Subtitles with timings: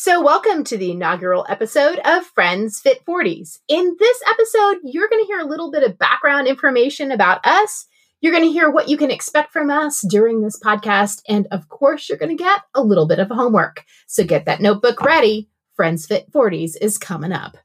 [0.00, 3.58] So, welcome to the inaugural episode of Friends Fit 40s.
[3.66, 7.84] In this episode, you're going to hear a little bit of background information about us.
[8.20, 11.22] You're going to hear what you can expect from us during this podcast.
[11.28, 13.84] And of course, you're going to get a little bit of homework.
[14.06, 15.50] So, get that notebook ready.
[15.74, 17.56] Friends Fit 40s is coming up.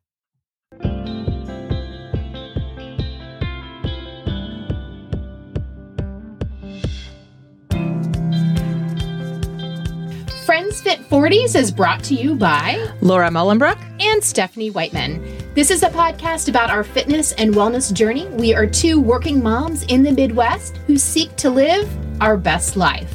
[10.82, 15.24] Fit 40s is brought to you by Laura Mullenbrook and Stephanie Whiteman.
[15.54, 18.28] This is a podcast about our fitness and wellness journey.
[18.30, 21.88] We are two working moms in the Midwest who seek to live
[22.22, 23.14] our best life.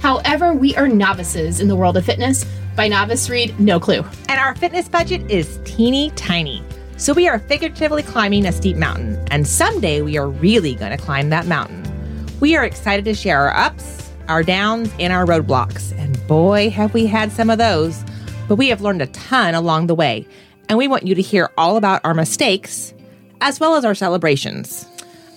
[0.00, 2.44] However, we are novices in the world of fitness.
[2.74, 4.04] By novice, read no clue.
[4.28, 6.64] And our fitness budget is teeny tiny.
[6.96, 11.02] So we are figuratively climbing a steep mountain, and someday we are really going to
[11.02, 11.82] climb that mountain.
[12.40, 15.96] We are excited to share our ups, our downs, and our roadblocks.
[15.98, 18.04] And boy, have we had some of those.
[18.48, 20.26] But we have learned a ton along the way,
[20.68, 22.92] and we want you to hear all about our mistakes
[23.40, 24.86] as well as our celebrations.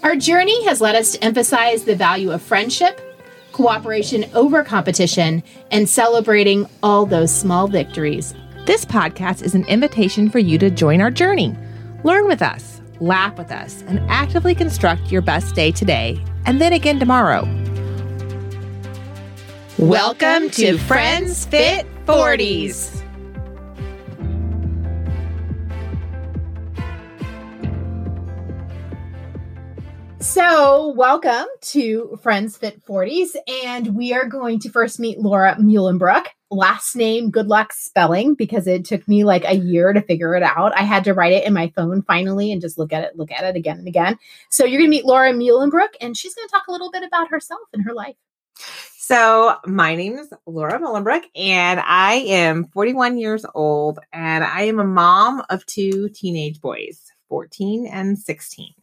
[0.03, 3.01] Our journey has led us to emphasize the value of friendship,
[3.51, 8.33] cooperation over competition, and celebrating all those small victories.
[8.65, 11.55] This podcast is an invitation for you to join our journey.
[12.03, 16.73] Learn with us, laugh with us, and actively construct your best day today and then
[16.73, 17.45] again tomorrow.
[19.79, 23.03] Welcome to Friends Fit 40s.
[30.19, 36.25] So, welcome to Friends Fit 40s, and we are going to first meet Laura Muhlenbrook.
[36.49, 40.41] Last name, good luck spelling because it took me like a year to figure it
[40.41, 40.75] out.
[40.75, 43.31] I had to write it in my phone finally and just look at it, look
[43.31, 44.17] at it again and again.
[44.49, 47.03] So, you're going to meet Laura Muhlenbrook, and she's going to talk a little bit
[47.03, 48.15] about herself and her life.
[49.07, 54.81] So, my name is Laura Mullenbrook, and I am 41 years old, and I am
[54.81, 58.73] a mom of two teenage boys, 14 and 16.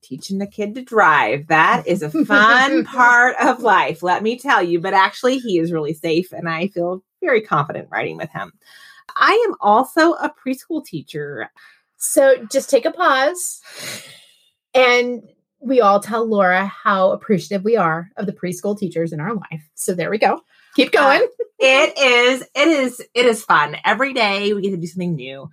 [0.00, 4.62] Teaching a kid to drive, that is a fun part of life, let me tell
[4.62, 4.78] you.
[4.78, 8.52] But actually, he is really safe, and I feel very confident riding with him.
[9.16, 11.50] I am also a preschool teacher.
[11.96, 13.60] So, just take a pause
[14.72, 15.24] and
[15.62, 19.62] we all tell Laura how appreciative we are of the preschool teachers in our life.
[19.74, 20.40] So there we go.
[20.74, 21.22] Keep going.
[21.22, 23.76] Uh, it is, it is, it is fun.
[23.84, 25.50] Every day we get to do something new.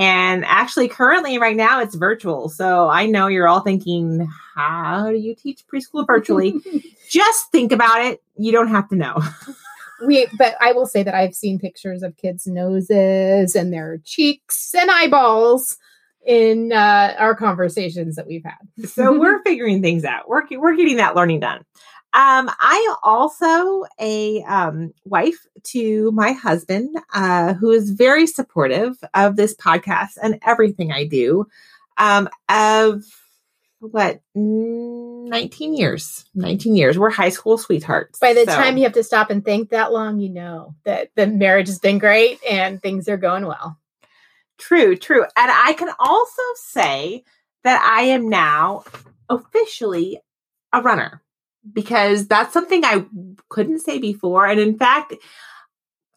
[0.00, 2.48] And actually, currently, right now, it's virtual.
[2.48, 6.54] So I know you're all thinking, how do you teach preschool virtually?
[7.10, 8.22] Just think about it.
[8.36, 9.20] You don't have to know.
[10.06, 14.72] we, but I will say that I've seen pictures of kids' noses and their cheeks
[14.72, 15.76] and eyeballs
[16.28, 18.58] in uh, our conversations that we've had.
[18.88, 20.28] so we're figuring things out.
[20.28, 21.64] We're we're getting that learning done.
[22.14, 29.36] Um, I also a um, wife to my husband, uh, who is very supportive of
[29.36, 31.46] this podcast and everything I do.
[31.96, 33.02] Um, of
[33.80, 38.46] what 19 years 19 years we're high school sweethearts by the so.
[38.46, 41.78] time you have to stop and think that long you know that the marriage has
[41.78, 43.78] been great and things are going well
[44.58, 45.22] True, true.
[45.22, 47.24] And I can also say
[47.64, 48.84] that I am now
[49.28, 50.20] officially
[50.72, 51.22] a runner
[51.72, 53.06] because that's something I
[53.48, 54.46] couldn't say before.
[54.46, 55.14] And in fact,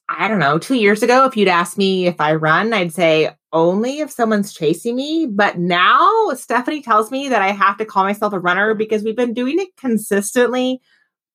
[0.10, 3.32] I don't know, two years ago, if you'd asked me if I run, I'd say
[3.54, 5.26] only if someone's chasing me.
[5.26, 9.16] But now Stephanie tells me that I have to call myself a runner because we've
[9.16, 10.82] been doing it consistently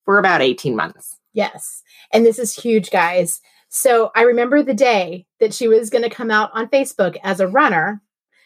[0.04, 1.18] for about 18 months.
[1.32, 1.82] Yes.
[2.12, 3.40] And this is huge, guys.
[3.76, 7.40] So I remember the day that she was going to come out on Facebook as
[7.40, 8.00] a runner.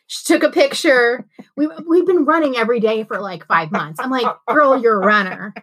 [0.08, 1.24] She took a picture.
[1.56, 4.00] We we've been running every day for like five months.
[4.00, 5.54] I'm like, girl, you're a runner.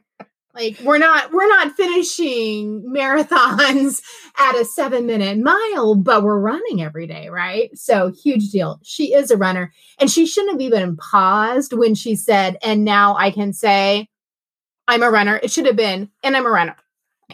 [0.55, 4.01] Like we're not we're not finishing marathons
[4.37, 7.69] at a seven minute mile, but we're running every day, right?
[7.77, 8.79] So huge deal.
[8.83, 13.17] She is a runner, and she shouldn't have even paused when she said, "And now
[13.17, 14.07] I can say,
[14.87, 16.77] I'm a runner." It should have been, "And I'm a runner."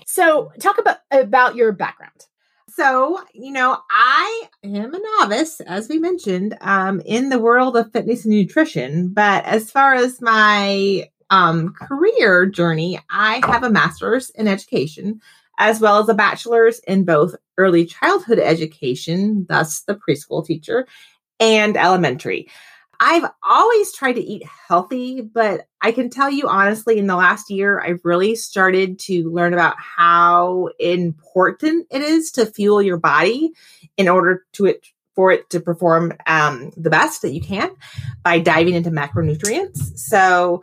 [0.05, 2.25] So, talk about about your background.
[2.69, 7.91] So, you know, I am a novice, as we mentioned, um, in the world of
[7.91, 9.09] fitness and nutrition.
[9.09, 15.21] But as far as my um, career journey, I have a master's in education,
[15.59, 20.87] as well as a bachelor's in both early childhood education, thus the preschool teacher,
[21.39, 22.47] and elementary.
[23.05, 27.49] I've always tried to eat healthy, but I can tell you honestly, in the last
[27.49, 33.51] year, I've really started to learn about how important it is to fuel your body
[33.97, 34.85] in order to it
[35.15, 37.71] for it to perform um, the best that you can
[38.23, 39.99] by diving into macronutrients.
[39.99, 40.61] So,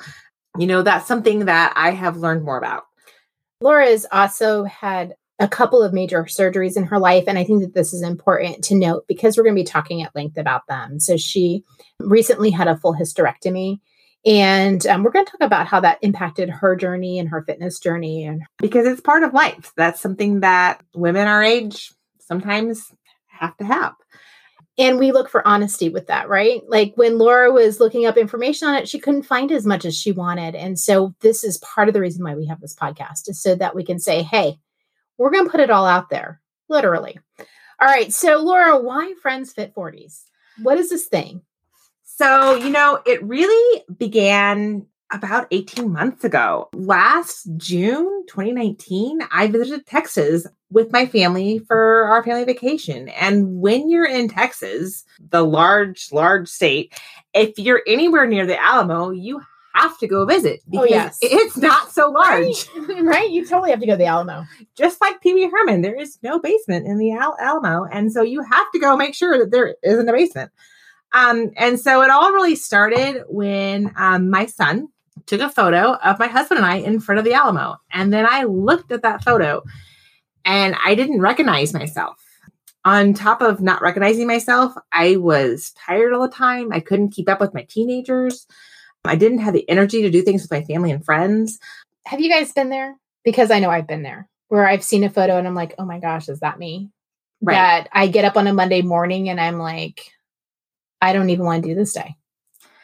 [0.59, 2.85] you know, that's something that I have learned more about.
[3.61, 7.25] Laura has also had a couple of major surgeries in her life.
[7.27, 10.03] And I think that this is important to note because we're going to be talking
[10.03, 11.01] at length about them.
[11.01, 11.65] So she
[11.99, 13.81] recently had a full hysterectomy.
[14.27, 17.79] And um, we're going to talk about how that impacted her journey and her fitness
[17.79, 18.25] journey.
[18.25, 19.73] And because it's part of life.
[19.79, 22.93] That's something that women our age sometimes
[23.29, 23.95] have to have.
[24.77, 26.63] And we look for honesty with that, right?
[26.69, 29.97] Like when Laura was looking up information on it, she couldn't find as much as
[29.97, 30.55] she wanted.
[30.55, 33.55] And so this is part of the reason why we have this podcast is so
[33.55, 34.59] that we can say, hey,
[35.21, 36.41] we're going to put it all out there,
[36.71, 37.19] literally.
[37.39, 38.11] All right.
[38.11, 40.23] So, Laura, why Friends Fit 40s?
[40.63, 41.43] What is this thing?
[42.05, 46.71] So, you know, it really began about 18 months ago.
[46.73, 53.11] Last June 2019, I visited Texas with my family for our family vacation.
[53.11, 56.99] And when you're in Texas, the large, large state,
[57.35, 59.43] if you're anywhere near the Alamo, you
[59.75, 61.19] have to go visit Oh, yes.
[61.23, 62.69] it's not so large.
[62.77, 63.03] Right?
[63.03, 63.31] right?
[63.31, 64.45] You totally have to go to the Alamo.
[64.77, 67.85] Just like Pee Wee Herman, there is no basement in the Al- Alamo.
[67.85, 70.51] And so you have to go make sure that there isn't a basement.
[71.13, 74.89] Um, and so it all really started when um, my son
[75.27, 77.77] took a photo of my husband and I in front of the Alamo.
[77.93, 79.63] And then I looked at that photo
[80.45, 82.17] and I didn't recognize myself.
[82.85, 86.73] On top of not recognizing myself, I was tired all the time.
[86.73, 88.47] I couldn't keep up with my teenagers.
[89.05, 91.58] I didn't have the energy to do things with my family and friends.
[92.06, 92.97] Have you guys been there?
[93.25, 95.85] Because I know I've been there where I've seen a photo and I'm like, oh
[95.85, 96.91] my gosh, is that me?
[97.43, 97.55] Right.
[97.55, 100.12] That I get up on a Monday morning and I'm like,
[101.00, 102.17] I don't even want to do this day.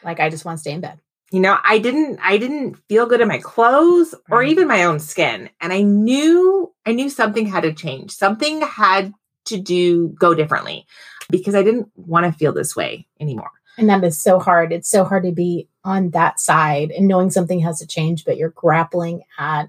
[0.03, 0.99] Like, I just want to stay in bed.
[1.33, 4.49] you know i didn't i didn't feel good in my clothes or Right.
[4.51, 9.13] even my own skin and i knew i knew something had to change something had
[9.47, 10.87] to do go differently
[11.29, 14.73] because i didn't want to feel this way anymore And that is so hard.
[14.73, 18.37] It's so hard to be on that side and knowing something has to change, but
[18.37, 19.69] you're grappling at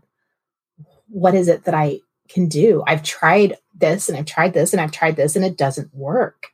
[1.09, 1.99] what is it that I
[2.29, 2.83] can do?
[2.85, 6.47] I've tried this and I've tried this and I've tried this and it doesn't work.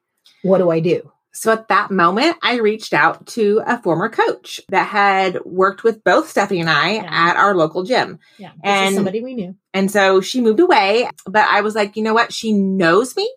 [0.44, 1.10] What do I do?
[1.36, 6.04] so at that moment i reached out to a former coach that had worked with
[6.04, 7.08] both stephanie and i Yeah.
[7.10, 8.52] at our local gym Yeah.
[8.64, 9.56] And- somebody we knew.
[9.74, 12.32] And so she moved away, but I was like, you know what?
[12.32, 13.28] She knows me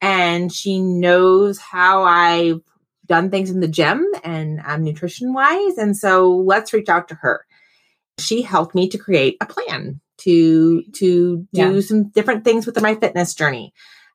[0.00, 2.60] and she knows how I've
[3.06, 5.78] done things in the gym and um, nutrition wise.
[5.78, 7.44] And so let's reach out to her.
[8.18, 11.80] She helped me to create a plan to to do Yeah.
[11.80, 13.72] some different things with my fitness journey.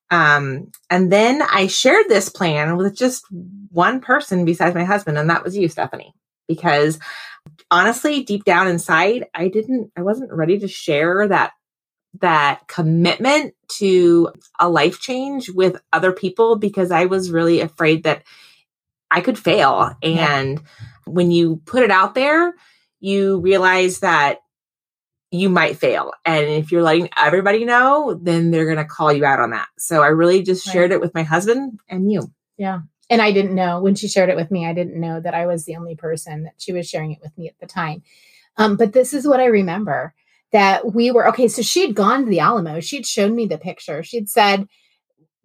[0.10, 3.26] Um, and then I shared this plan with just
[3.72, 6.14] one person besides my husband, and that was you, Stephanie,
[6.48, 6.98] because
[7.72, 11.52] honestly, deep down inside, I didn't, I wasn't ready to share that
[12.22, 14.30] that commitment to
[14.60, 18.24] a life change with other people because I was really afraid that
[19.12, 19.96] I could fail.
[20.02, 20.38] Yeah.
[20.40, 20.62] And
[21.06, 22.54] when you put it out there,
[23.00, 24.40] you realize that
[25.32, 26.14] you might fail.
[26.26, 29.68] And if you're letting everybody know, then they're going to call you out on that.
[29.78, 30.74] So I really just Right.
[30.74, 32.32] shared it with my husband and you.
[32.58, 32.80] Yeah.
[33.10, 35.46] And I didn't know when she shared it with me, I didn't know that I
[35.46, 38.04] was the only person that she was sharing it with me at the time.
[38.58, 40.14] Um, but this is what I remember
[40.52, 41.48] that we were okay.
[41.48, 42.80] So she had gone to the Alamo.
[42.80, 44.04] She'd shown me the picture.
[44.04, 44.66] She'd said,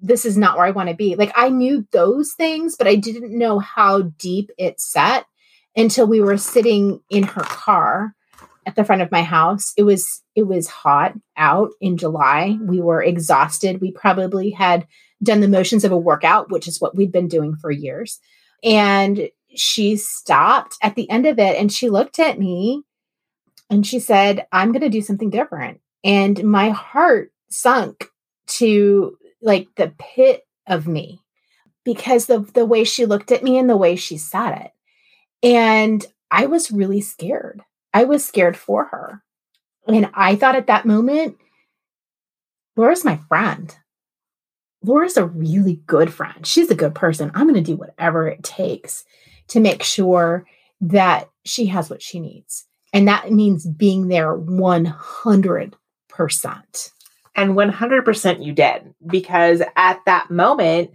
[0.02, 1.14] This is not where I want to be.
[1.14, 5.24] Like I knew those things, but I didn't know how deep it set
[5.76, 8.14] until we were sitting in her car
[8.66, 9.72] at the front of my house.
[9.76, 12.58] It was it was hot out in July.
[12.60, 13.80] We were exhausted.
[13.80, 14.86] We probably had
[15.22, 18.18] done the motions of a workout, which is what we'd been doing for years.
[18.64, 22.82] And she stopped at the end of it and she looked at me
[23.70, 25.80] and she said, I'm going to do something different.
[26.04, 28.08] And my heart sunk
[28.46, 31.20] to like the pit of me
[31.84, 34.70] because of the way she looked at me and the way she said it.
[35.42, 37.62] And I was really scared.
[37.92, 39.22] I was scared for her.
[39.86, 41.36] And I thought at that moment,
[42.76, 43.76] Laura's my friend.
[44.84, 46.46] Laura's a really good friend.
[46.46, 47.30] She's a good person.
[47.34, 49.04] I'm going to do whatever it takes
[49.48, 50.46] to make sure
[50.80, 52.66] that she has what she needs.
[52.92, 55.72] And that means being there 100%.
[57.34, 60.90] And 100% you did because at that moment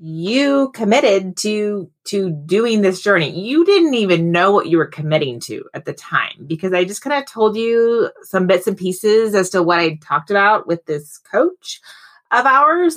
[0.00, 3.38] you committed to to doing this journey.
[3.38, 7.02] You didn't even know what you were committing to at the time because I just
[7.02, 10.84] kind of told you some bits and pieces as to what I talked about with
[10.86, 11.80] this coach
[12.30, 12.96] of ours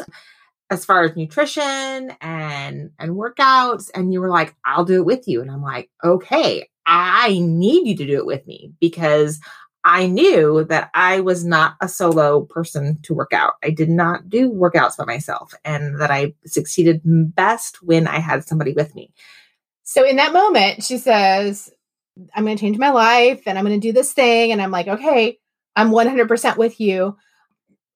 [0.69, 5.27] as far as nutrition and and workouts and you were like I'll do it with
[5.27, 9.39] you and I'm like okay I need you to do it with me because
[9.83, 13.53] I knew that I was not a solo person to work out.
[13.63, 18.47] I did not do workouts by myself and that I succeeded best when I had
[18.47, 19.11] somebody with me.
[19.83, 21.71] So in that moment, she says,
[22.35, 24.51] I'm going to change my life and I'm going to do this thing.
[24.51, 25.39] And I'm like, okay,
[25.75, 27.17] I'm 100% with you.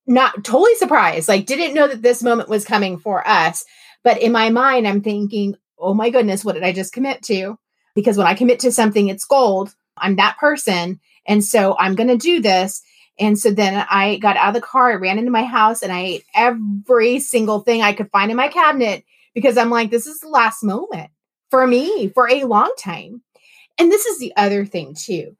[0.08, 3.66] not totally surprised, like didn't know that this moment was coming for us.
[4.04, 7.58] But in my mind, I'm thinking, oh my goodness, what did I just commit to?
[7.96, 9.74] Because when I commit to something, it's gold.
[9.98, 11.00] I'm that person.
[11.28, 12.82] And so I'm going to do this.
[13.18, 15.92] And so then I got out of the car, I ran into my house, and
[15.92, 20.06] I ate every single thing I could find in my cabinet because I'm like, this
[20.06, 21.12] is the last moment
[21.50, 23.22] for me for a long time.
[23.78, 25.36] And this is the other thing too.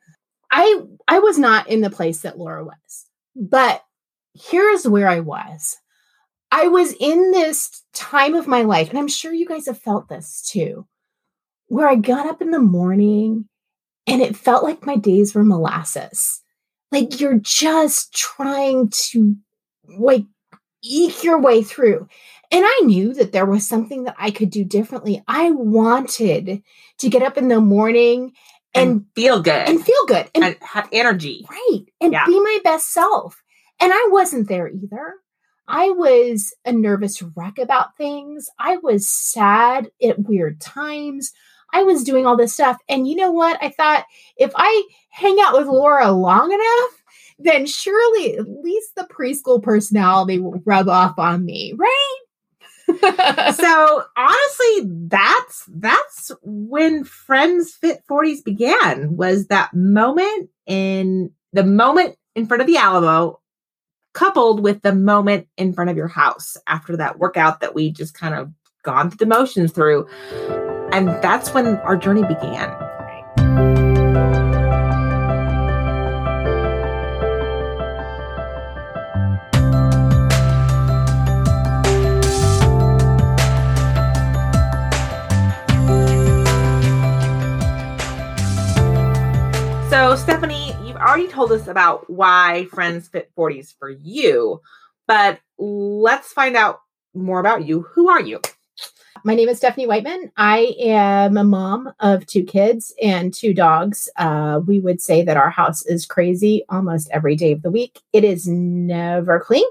[0.52, 3.06] I I was not in the place that Laura was.
[3.36, 3.84] But
[4.34, 5.78] here's where I was.
[6.52, 10.08] I was in this time of my life, and I'm sure you guys have felt
[10.08, 10.88] this too,
[11.68, 13.50] where I got up in the morning
[14.08, 16.42] and it felt like my days were molasses.
[16.92, 19.36] Like you're just trying to
[19.98, 20.26] like
[20.84, 22.08] eke your way through.
[22.52, 25.24] And I knew that there was something that I could do differently.
[25.28, 26.62] I wanted
[27.00, 28.34] to get up in the morning
[28.74, 31.46] and, and feel good and feel good and, and have energy.
[31.50, 31.86] Right.
[32.02, 32.26] And yeah.
[32.26, 33.42] be my best self.
[33.80, 35.16] And I wasn't there either.
[35.68, 38.48] I was a nervous wreck about things.
[38.60, 41.32] I was sad at weird times.
[41.76, 42.78] I was doing all this stuff.
[42.88, 43.62] And you know what?
[43.62, 44.06] I thought
[44.38, 47.04] if I hang out with Laura long enough,
[47.38, 52.18] then surely at least the preschool personality will rub off on me, right?
[53.56, 62.16] so honestly, that's that's when Friends Fit 40s began, was that moment in the moment
[62.36, 63.42] in front of the Alamo
[64.14, 68.14] coupled with the moment in front of your house after that workout that we just
[68.14, 68.50] kind of
[68.84, 70.08] gone through the motions through.
[70.96, 72.70] And that's when our journey began.
[89.90, 94.62] So, Stephanie, you've already told us about why Friends Fit 40s for you,
[95.10, 96.80] but let's find out
[97.14, 97.82] more about you.
[97.82, 98.40] Who are you?
[99.26, 100.32] My name is Stephanie Whiteman.
[100.38, 104.08] I am a mom of two kids and two dogs.
[104.18, 108.02] Uh, we would say that our house is crazy almost every day of the week.
[108.14, 109.66] It is never clean.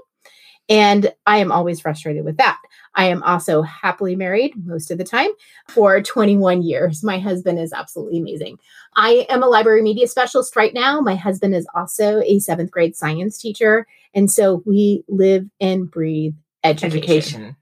[0.67, 2.59] And I am always frustrated with that.
[2.95, 5.29] I am also happily married most of the time
[5.69, 7.01] for 21 years.
[7.01, 8.57] My husband is absolutely amazing.
[8.97, 10.99] I am a library media specialist right now.
[10.99, 13.87] My husband is also a seventh grade science teacher.
[14.13, 16.33] And so we live and breathe
[16.65, 16.97] education.
[16.97, 17.55] education.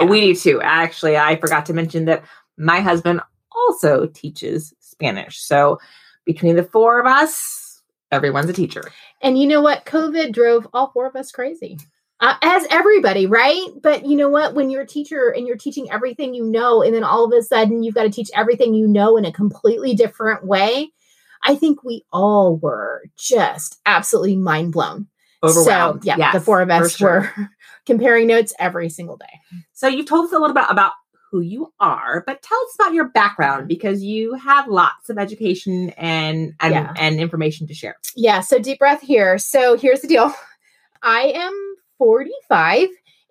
[0.00, 0.06] Yeah.
[0.06, 0.60] We do too.
[0.62, 2.24] Actually, I forgot to mention that
[2.56, 3.20] my husband
[3.54, 5.40] also teaches Spanish.
[5.40, 5.78] So
[6.24, 8.82] between the four of us, everyone's a teacher.
[9.22, 9.84] And you know what?
[9.86, 11.78] COVID drove all four of us crazy.
[12.22, 13.66] Uh, as everybody, right?
[13.82, 14.54] But you know what?
[14.54, 17.42] When you're a teacher and you're teaching everything you know, and then all of a
[17.42, 20.90] sudden you've got to teach everything you know in a completely different way,
[21.42, 25.08] I think we all were just absolutely mind blown.
[25.42, 26.02] Overwhelmed.
[26.02, 27.32] So, yeah, yes, the four of us sure.
[27.38, 27.50] were
[27.90, 29.40] comparing notes every single day.
[29.72, 30.92] So you've told us a little bit about
[31.32, 35.90] who you are, but tell us about your background because you have lots of education
[35.90, 36.94] and and, yeah.
[36.96, 37.96] and information to share.
[38.14, 39.38] Yeah, so deep breath here.
[39.38, 40.32] So here's the deal.
[41.02, 42.88] I am 45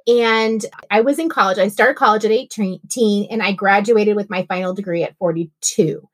[0.07, 1.57] and I was in college.
[1.57, 6.07] I started college at 18 and I graduated with my final degree at 42.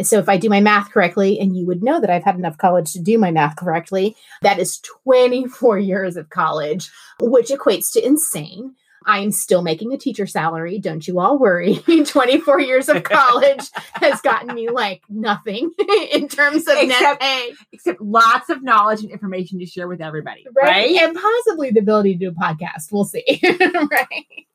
[0.00, 2.56] So if I do my math correctly, and you would know that I've had enough
[2.56, 8.04] college to do my math correctly, that is 24 years of college, which equates to
[8.04, 8.74] insane.
[9.04, 10.78] I'm still making a teacher salary.
[10.78, 11.82] Don't you all worry.
[12.06, 15.72] 24 years of college has gotten me like nothing
[16.12, 17.52] in terms of except, net pay.
[17.72, 20.46] Except lots of knowledge and information to share with everybody.
[20.54, 20.66] Right?
[20.66, 20.96] right?
[21.00, 22.92] And possibly the ability to do a podcast.
[22.92, 23.40] We'll see.
[23.42, 24.46] right.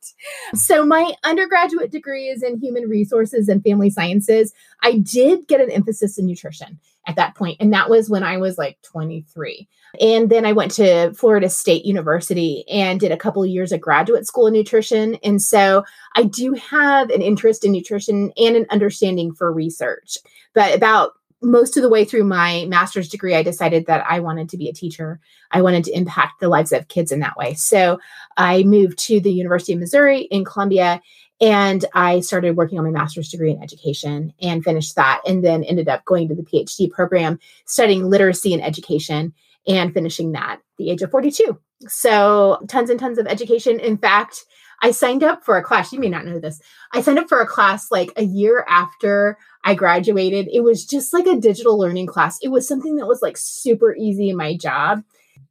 [0.54, 4.54] So my undergraduate degree is in human resources and family sciences.
[4.84, 8.38] I did get an emphasis in nutrition at that point, and that was when I
[8.38, 9.68] was like 23.
[10.02, 13.82] And then I went to Florida State University and did a couple of years of
[13.82, 15.16] graduate school in nutrition.
[15.24, 15.84] And so
[16.16, 20.18] I do have an interest in nutrition and an understanding for research.
[20.54, 24.50] But about most of the way through my master's degree, I decided that I wanted
[24.50, 25.20] to be a teacher.
[25.52, 27.54] I wanted to impact the lives of kids in that way.
[27.54, 28.00] So
[28.38, 31.02] I moved to the University of Missouri in Columbia
[31.40, 35.64] and I started working on my master's degree in education and finished that, and then
[35.64, 39.34] ended up going to the PhD program studying literacy and education
[39.68, 41.60] and finishing that at the age of 42.
[41.82, 43.80] So, tons and tons of education.
[43.80, 44.46] In fact,
[44.82, 45.92] I signed up for a class.
[45.92, 46.62] You may not know this.
[46.94, 50.50] I signed up for a class like a year after I graduated.
[50.52, 52.38] It was just like a digital learning class.
[52.42, 55.04] It was something that was like super easy in my job.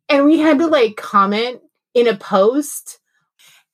[0.09, 1.61] And we had to like comment
[1.95, 3.01] in a post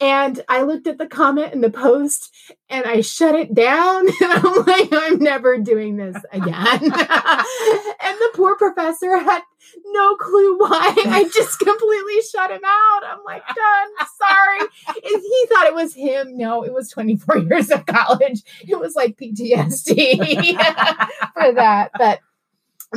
[0.02, 2.34] And I looked at the comment in the post
[2.68, 4.08] and I shut it down.
[4.08, 6.50] And I'm like, I'm never doing this again.
[6.82, 9.42] and the poor professor had
[9.86, 10.92] no clue why.
[11.06, 13.00] I just completely shut him out.
[13.04, 14.06] I'm like, done.
[14.18, 14.68] Sorry.
[14.88, 16.36] And he thought it was him.
[16.36, 18.42] No, it was 24 years of college.
[18.66, 20.16] It was like PTSD
[21.32, 21.92] for that.
[21.96, 22.18] But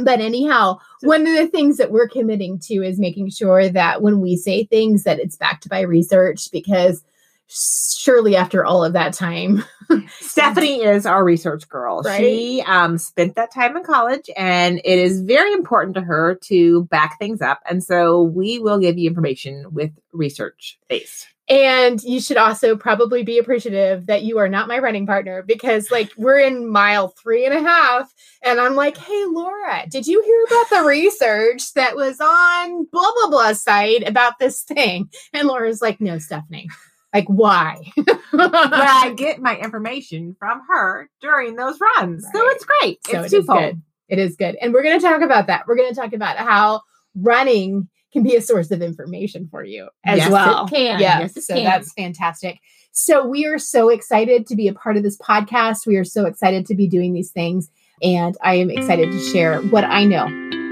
[0.03, 4.19] but anyhow one of the things that we're committing to is making sure that when
[4.19, 7.03] we say things that it's backed by research because
[7.47, 9.63] surely after all of that time
[10.19, 12.01] stephanie is our research girl.
[12.01, 12.19] Right?
[12.19, 16.85] she um, spent that time in college and it is very important to her to
[16.85, 17.61] back things up.
[17.69, 23.21] And so we will give you information with research based and you should also probably
[23.23, 27.45] be appreciative that you are not my running partner because, like, we're in mile three
[27.45, 28.11] and a half.
[28.43, 33.11] And I'm like, hey, Laura, did you hear about the research that was on blah,
[33.19, 35.09] blah, blah site about this thing?
[35.33, 36.67] And Laura's like, no, Stephanie.
[37.13, 37.91] Like, why?
[37.95, 42.23] but I get my information from her during those runs.
[42.23, 42.33] Right.
[42.33, 43.07] So it's great.
[43.07, 43.59] So it's it twofold.
[43.59, 43.81] Good.
[44.09, 44.55] It is good.
[44.55, 45.67] And we're going to talk about that.
[45.67, 46.81] We're going to talk about how
[47.15, 50.65] running can be a source of information for you as yes, well.
[50.65, 51.00] It can.
[51.01, 51.65] Yeah, yes, it so can.
[51.65, 52.60] that's fantastic.
[52.93, 55.86] So we are so excited to be a part of this podcast.
[55.86, 57.69] We are so excited to be doing these things,
[58.01, 60.64] and I am excited to share what I know.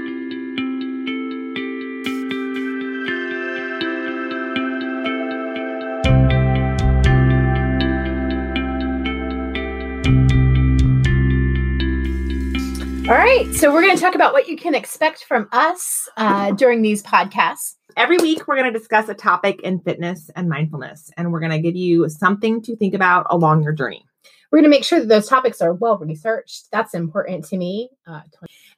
[13.06, 16.52] All right, so we're going to talk about what you can expect from us uh,
[16.52, 17.74] during these podcasts.
[17.98, 21.52] Every week, we're going to discuss a topic in fitness and mindfulness, and we're going
[21.52, 24.06] to give you something to think about along your journey.
[24.50, 26.70] We're going to make sure that those topics are well researched.
[26.72, 27.90] That's important to me.
[28.06, 28.22] Uh,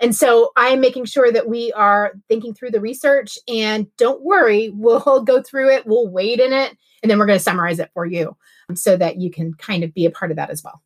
[0.00, 3.38] and so I'm making sure that we are thinking through the research.
[3.46, 7.38] And don't worry, we'll go through it, we'll wade in it, and then we're going
[7.38, 8.36] to summarize it for you
[8.74, 10.82] so that you can kind of be a part of that as well.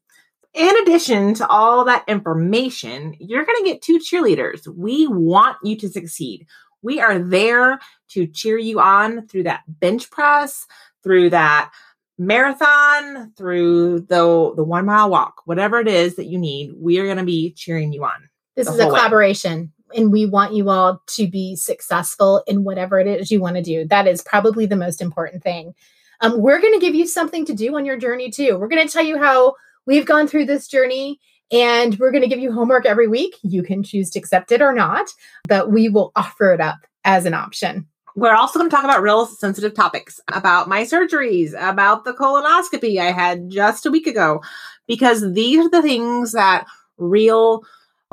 [0.54, 4.66] In addition to all that information, you're going to get two cheerleaders.
[4.66, 6.47] We want you to succeed.
[6.83, 7.78] We are there
[8.11, 10.66] to cheer you on through that bench press,
[11.02, 11.71] through that
[12.19, 17.04] marathon, through the the 1 mile walk, whatever it is that you need, we are
[17.04, 18.28] going to be cheering you on.
[18.56, 23.06] This is a collaboration and we want you all to be successful in whatever it
[23.06, 23.86] is you want to do.
[23.86, 25.75] That is probably the most important thing.
[26.21, 28.58] Um, we're going to give you something to do on your journey too.
[28.58, 29.54] We're going to tell you how
[29.86, 31.21] we've gone through this journey
[31.52, 33.36] and we're going to give you homework every week.
[33.43, 35.10] You can choose to accept it or not,
[35.49, 37.86] but we will offer it up as an option.
[38.16, 42.99] We're also going to talk about real sensitive topics about my surgeries, about the colonoscopy
[42.99, 44.43] I had just a week ago,
[44.86, 46.66] because these are the things that
[46.99, 47.64] real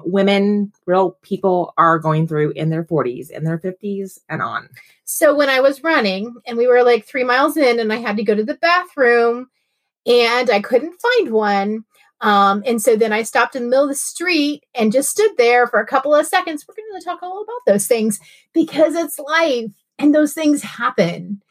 [0.03, 4.69] women, real people are going through in their 40s, in their 50s, and on.
[5.05, 8.17] So when I was running and we were like three miles in and I had
[8.17, 9.49] to go to the bathroom
[10.07, 11.83] and I couldn't find one.
[12.21, 15.31] Um, and so then I stopped in the middle of the street and just stood
[15.37, 16.65] there for a couple of seconds.
[16.67, 18.19] We're going to talk all about those things
[18.53, 21.41] because it's life and those things happen.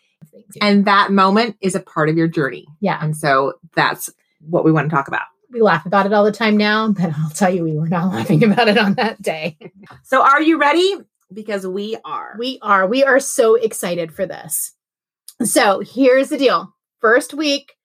[0.60, 2.66] And that moment is a part of your journey.
[2.80, 2.98] Yeah.
[3.00, 5.22] And so that's what we want to talk about.
[5.50, 8.06] We laugh about it all the time now, but I'll tell you, we were not
[8.12, 9.56] laughing about it on that day.
[10.02, 10.96] so are you ready?
[11.32, 12.34] Because we are.
[12.38, 12.86] We are.
[12.86, 14.72] We are so excited for this.
[15.42, 16.74] So here's the deal.
[17.00, 17.75] First week,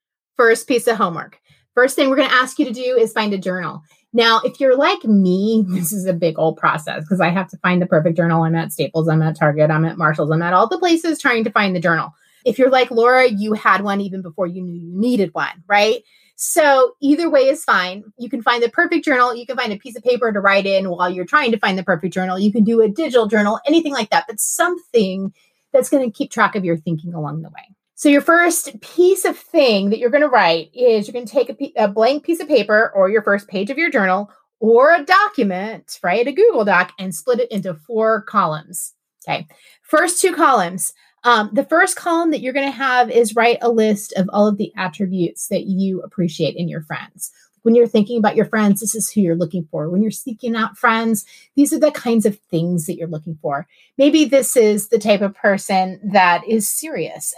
[0.42, 1.40] first piece of homework.
[1.76, 3.84] First thing we're going to ask you to do is find a journal.
[4.12, 7.58] Now, if you're like me, this is a big old process because I have to
[7.58, 8.42] find the perfect journal.
[8.42, 11.44] I'm at Staples, I'm at Target, I'm at Marshalls, I'm at all the places trying
[11.44, 12.10] to find the journal.
[12.44, 16.02] If you're like Laura, you had one even before you knew you needed one, right?
[16.38, 18.04] So either way is fine.
[18.18, 19.36] You can find the perfect journal.
[19.36, 21.78] You can find a piece of paper to write in while you're trying to find
[21.78, 22.40] the perfect journal.
[22.40, 25.36] You can do a digital journal, anything like that, but something
[25.72, 27.76] that's going to keep track of your thinking along the way.
[28.02, 31.32] So your first piece of thing that you're going to write is you're going to
[31.32, 35.06] take a, blank piece of paper or your first page of your journal or a
[35.06, 36.26] document, right?
[36.26, 38.96] A Google Doc and split it into four columns.
[39.24, 39.48] Okay.
[39.84, 40.96] First two columns.
[41.26, 44.48] Um, the first column that you're going to have is write a list of all
[44.48, 47.30] of the attributes that you appreciate in your friends.
[47.62, 49.92] When you're thinking about your friends, this is who you're looking for.
[49.92, 51.24] When you're seeking out friends,
[51.56, 53.68] these are the kinds of things that you're looking for.
[54.00, 57.36] Maybe this is the type of person that is serious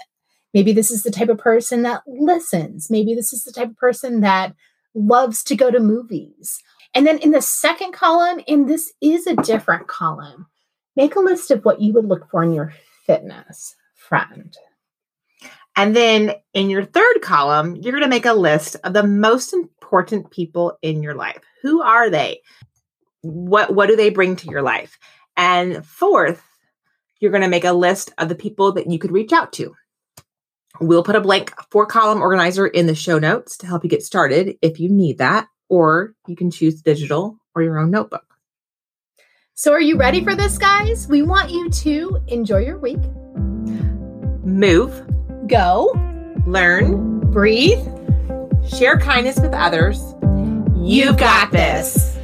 [0.54, 2.90] Maybe this is the type of person that listens.
[2.90, 4.54] Maybe this is the type of person that
[4.94, 6.62] loves to go to movies.
[6.94, 10.48] And then in the second column, and this is a different column,
[10.96, 12.74] make a list of what you would look for in your
[13.06, 14.56] fitness friend.
[15.76, 19.54] And then in your third column, you're going to make a list of the most
[19.54, 21.42] important people in your life.
[21.64, 22.42] Who are they?
[23.22, 25.00] What what do they bring to your life?
[25.36, 26.44] And fourth,
[27.20, 29.74] you're going to make a list of the people that you could reach out to.
[30.80, 34.04] We'll put a blank four column organizer in the show notes to help you get
[34.04, 38.26] started if you need that, or you can choose digital or your own notebook.
[39.54, 41.08] So, are you ready for this, guys?
[41.08, 43.00] We want you to enjoy your week,
[44.46, 45.02] Move,
[45.48, 45.92] go,
[46.48, 47.80] learn, breathe.
[48.68, 50.02] share kindness with others.
[50.76, 52.18] You've got this.